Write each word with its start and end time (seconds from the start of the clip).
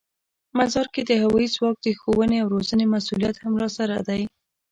مزار 0.57 0.87
کې 0.93 1.01
د 1.05 1.11
هوايي 1.23 1.47
ځواک 1.55 1.75
د 1.81 1.87
ښوونې 1.99 2.37
او 2.43 2.47
روزنې 2.55 2.85
مسوولیت 2.93 3.35
هم 3.43 3.53
راسره 3.63 3.95
دی. 4.07 4.21